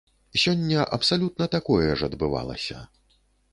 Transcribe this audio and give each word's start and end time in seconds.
Сёння 0.43 0.85
абсалютна 0.97 1.45
такое 1.57 1.93
ж 2.01 2.11
адбывалася. 2.11 2.83